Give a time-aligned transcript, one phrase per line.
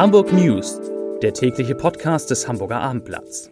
[0.00, 0.80] Hamburg News,
[1.20, 3.50] der tägliche Podcast des Hamburger Abendblatts.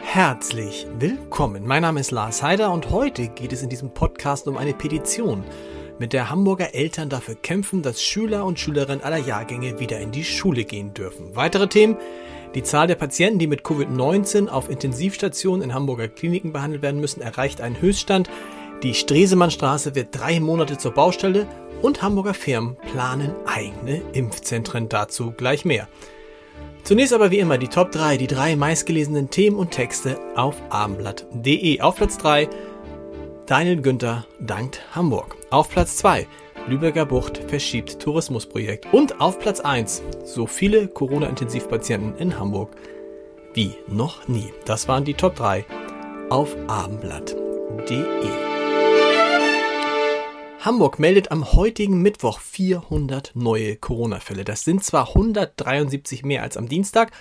[0.00, 1.64] Herzlich willkommen.
[1.64, 5.44] Mein Name ist Lars Heider und heute geht es in diesem Podcast um eine Petition,
[6.00, 10.24] mit der Hamburger Eltern dafür kämpfen, dass Schüler und Schülerinnen aller Jahrgänge wieder in die
[10.24, 11.36] Schule gehen dürfen.
[11.36, 11.96] Weitere Themen
[12.54, 17.20] die Zahl der Patienten, die mit Covid-19 auf Intensivstationen in Hamburger Kliniken behandelt werden müssen,
[17.20, 18.30] erreicht einen Höchststand.
[18.82, 21.46] Die Stresemannstraße wird drei Monate zur Baustelle
[21.82, 24.88] und Hamburger Firmen planen eigene Impfzentren.
[24.88, 25.88] Dazu gleich mehr.
[26.84, 31.80] Zunächst aber wie immer die Top 3, die drei meistgelesenen Themen und Texte auf abendblatt.de.
[31.80, 32.48] Auf Platz 3
[33.46, 35.36] Daniel Günther dankt Hamburg.
[35.50, 36.26] Auf Platz 2
[36.66, 38.90] Lübecker Bucht verschiebt Tourismusprojekt.
[38.92, 42.74] Und auf Platz 1 so viele Corona-Intensivpatienten in Hamburg
[43.52, 44.50] wie noch nie.
[44.64, 45.66] Das waren die Top 3
[46.30, 48.04] auf abendblatt.de.
[50.60, 54.44] Hamburg meldet am heutigen Mittwoch 400 neue Corona-Fälle.
[54.44, 57.12] Das sind zwar 173 mehr als am Dienstag,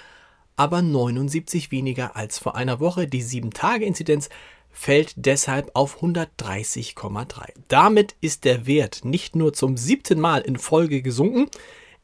[0.55, 3.07] aber 79 weniger als vor einer Woche.
[3.07, 4.29] Die 7-Tage-Inzidenz
[4.73, 7.53] fällt deshalb auf 130,3.
[7.69, 11.49] Damit ist der Wert nicht nur zum siebten Mal in Folge gesunken,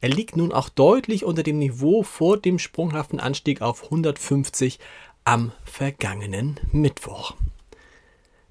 [0.00, 4.78] er liegt nun auch deutlich unter dem Niveau vor dem sprunghaften Anstieg auf 150
[5.24, 7.34] am vergangenen Mittwoch.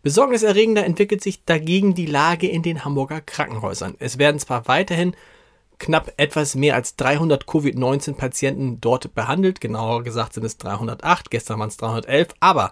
[0.04, 3.96] Besorgniserregender entwickelt sich dagegen die Lage in den Hamburger Krankenhäusern.
[4.00, 5.16] Es werden zwar weiterhin
[5.80, 11.70] knapp etwas mehr als 300 Covid-19-Patienten dort behandelt, genauer gesagt sind es 308, gestern waren
[11.70, 12.72] es 311, aber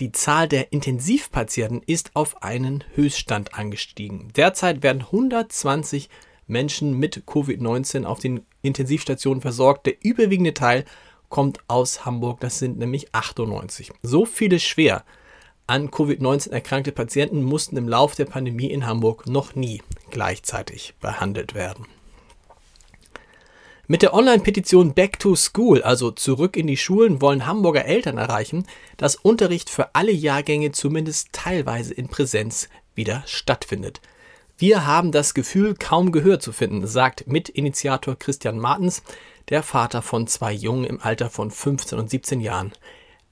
[0.00, 4.32] die Zahl der Intensivpatienten ist auf einen Höchststand angestiegen.
[4.36, 6.08] Derzeit werden 120
[6.46, 9.86] Menschen mit Covid-19 auf den Intensivstationen versorgt.
[9.86, 10.84] Der überwiegende Teil
[11.28, 13.92] kommt aus Hamburg, das sind nämlich 98.
[14.02, 15.04] So viele schwer
[15.68, 21.54] an Covid-19 erkrankte Patienten mussten im Lauf der Pandemie in Hamburg noch nie gleichzeitig behandelt
[21.54, 21.86] werden.
[23.88, 28.66] Mit der Online-Petition Back to School, also zurück in die Schulen, wollen Hamburger Eltern erreichen,
[28.96, 34.00] dass Unterricht für alle Jahrgänge zumindest teilweise in Präsenz wieder stattfindet.
[34.58, 39.04] Wir haben das Gefühl, kaum Gehör zu finden, sagt Mitinitiator Christian Martens,
[39.50, 42.72] der Vater von zwei Jungen im Alter von 15 und 17 Jahren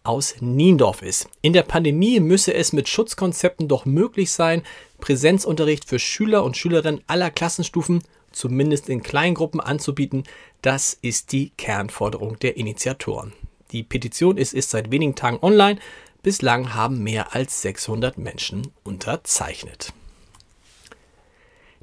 [0.05, 1.29] aus Niendorf ist.
[1.43, 4.63] In der Pandemie müsse es mit Schutzkonzepten doch möglich sein,
[5.01, 10.25] Präsenzunterricht für Schüler und Schülerinnen aller Klassenstufen zumindest in Kleingruppen anzubieten,
[10.63, 13.33] das ist die Kernforderung der Initiatoren.
[13.73, 15.79] Die Petition ist, ist seit wenigen Tagen online.
[16.23, 19.93] Bislang haben mehr als 600 Menschen unterzeichnet.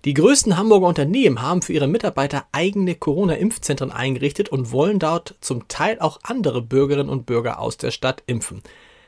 [0.03, 5.67] Die größten Hamburger Unternehmen haben für ihre Mitarbeiter eigene Corona-Impfzentren eingerichtet und wollen dort zum
[5.67, 8.63] Teil auch andere Bürgerinnen und Bürger aus der Stadt impfen.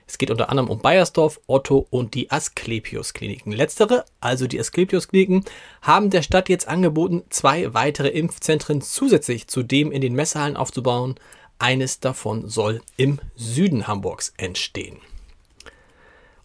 [0.07, 3.51] Es geht unter anderem um Bayersdorf, Otto und die Asklepios-Kliniken.
[3.51, 5.45] Letztere, also die Asklepios-Kliniken,
[5.81, 11.15] haben der Stadt jetzt angeboten, zwei weitere Impfzentren zusätzlich zu dem in den Messehallen aufzubauen.
[11.59, 14.97] Eines davon soll im Süden Hamburgs entstehen.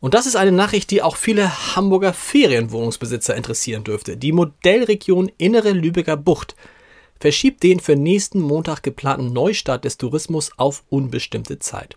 [0.01, 4.17] Und das ist eine Nachricht, die auch viele Hamburger Ferienwohnungsbesitzer interessieren dürfte.
[4.17, 6.55] Die Modellregion Innere Lübecker Bucht
[7.19, 11.97] verschiebt den für nächsten Montag geplanten Neustart des Tourismus auf unbestimmte Zeit.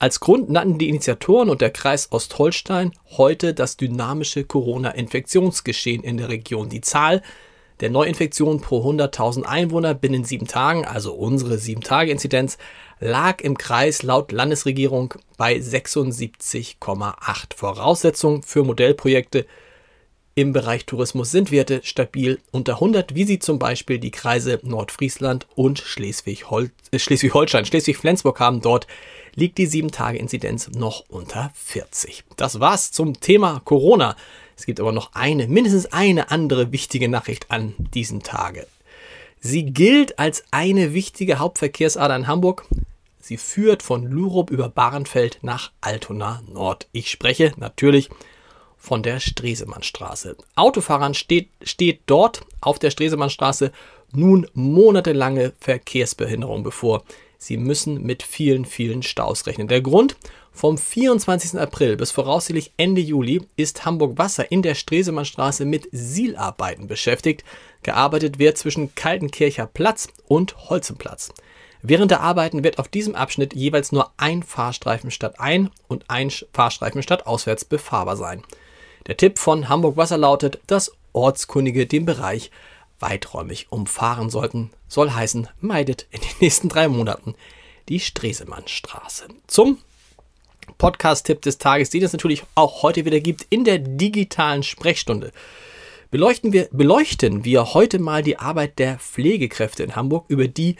[0.00, 6.30] Als Grund nannten die Initiatoren und der Kreis Ostholstein heute das dynamische Corona-Infektionsgeschehen in der
[6.30, 6.70] Region.
[6.70, 7.20] Die Zahl
[7.80, 12.56] der Neuinfektionen pro 100.000 Einwohner binnen sieben Tagen, also unsere sieben Tage Inzidenz,
[12.98, 17.54] lag im Kreis laut Landesregierung bei 76,8.
[17.54, 19.44] Voraussetzung für Modellprojekte
[20.34, 25.46] im Bereich Tourismus sind Werte stabil unter 100, wie sie zum Beispiel die Kreise Nordfriesland
[25.54, 28.62] und Schleswig-Holstein, Schleswig-Flensburg Schleswig haben.
[28.62, 28.86] Dort
[29.34, 32.24] liegt die 7-Tage-Inzidenz noch unter 40.
[32.36, 34.16] Das war's zum Thema Corona.
[34.56, 38.66] Es gibt aber noch eine, mindestens eine andere wichtige Nachricht an diesen Tage.
[39.40, 42.66] Sie gilt als eine wichtige Hauptverkehrsader in Hamburg.
[43.20, 46.88] Sie führt von Lurup über Bahrenfeld nach Altona Nord.
[46.92, 48.10] Ich spreche natürlich
[48.76, 50.36] von der Stresemannstraße.
[50.56, 53.72] Autofahrern steht, steht dort auf der Stresemannstraße
[54.12, 57.04] nun monatelange Verkehrsbehinderung bevor.
[57.42, 59.66] Sie müssen mit vielen, vielen Staus rechnen.
[59.66, 60.14] Der Grund,
[60.52, 61.58] vom 24.
[61.58, 67.42] April bis voraussichtlich Ende Juli ist Hamburg Wasser in der Stresemannstraße mit Sielarbeiten beschäftigt.
[67.82, 71.32] Gearbeitet wird zwischen Kaltenkircher Platz und Holzenplatz.
[71.80, 76.30] Während der Arbeiten wird auf diesem Abschnitt jeweils nur ein Fahrstreifen statt ein und ein
[76.52, 78.42] Fahrstreifen statt auswärts befahrbar sein.
[79.06, 82.50] Der Tipp von Hamburg Wasser lautet, dass Ortskundige den Bereich
[83.00, 87.34] weiträumig umfahren sollten, soll heißen, meidet in den nächsten drei Monaten
[87.88, 89.28] die Stresemannstraße.
[89.46, 89.78] Zum
[90.78, 95.32] Podcast-Tipp des Tages, den es natürlich auch heute wieder gibt in der digitalen Sprechstunde.
[96.10, 100.76] Beleuchten wir, beleuchten wir heute mal die Arbeit der Pflegekräfte in Hamburg, über die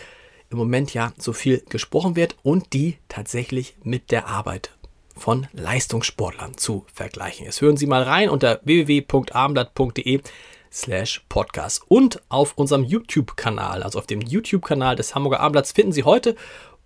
[0.51, 4.73] im Moment ja so viel gesprochen wird und die tatsächlich mit der Arbeit
[5.17, 7.61] von Leistungssportlern zu vergleichen ist.
[7.61, 10.21] Hören Sie mal rein unter www.abendblatt.de
[10.73, 16.05] slash podcast und auf unserem YouTube-Kanal, also auf dem YouTube-Kanal des Hamburger Abendblatts finden Sie
[16.05, 16.37] heute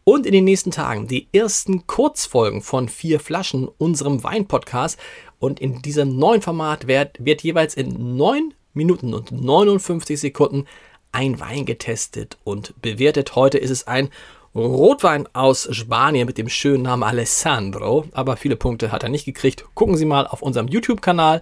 [0.05, 4.99] und in den nächsten Tagen die ersten Kurzfolgen von vier Flaschen, unserem Wein-Podcast.
[5.39, 10.67] Und in diesem neuen Format wird, wird jeweils in 9 Minuten und 59 Sekunden
[11.13, 13.35] ein Wein getestet und bewertet.
[13.35, 14.11] Heute ist es ein
[14.55, 19.65] Rotwein aus Spanien mit dem schönen Namen Alessandro, aber viele Punkte hat er nicht gekriegt.
[19.75, 21.41] Gucken Sie mal auf unserem YouTube-Kanal.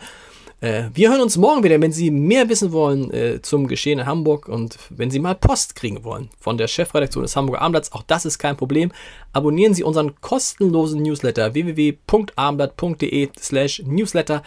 [0.62, 4.06] Äh, wir hören uns morgen wieder, wenn Sie mehr wissen wollen äh, zum Geschehen in
[4.06, 7.90] Hamburg und wenn Sie mal Post kriegen wollen von der Chefredaktion des Hamburger Abendblatts.
[7.92, 8.92] Auch das ist kein Problem.
[9.32, 14.44] Abonnieren Sie unseren kostenlosen Newsletter www.abendblatt.de slash Newsletter.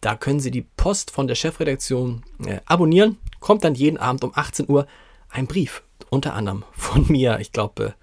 [0.00, 3.18] Da können Sie die Post von der Chefredaktion äh, abonnieren.
[3.40, 4.86] Kommt dann jeden Abend um 18 Uhr
[5.30, 7.40] ein Brief unter anderem von mir.
[7.40, 7.94] Ich glaube,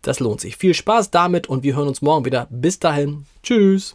[0.00, 0.56] das lohnt sich.
[0.56, 2.46] Viel Spaß damit und wir hören uns morgen wieder.
[2.48, 3.26] Bis dahin.
[3.42, 3.94] Tschüss.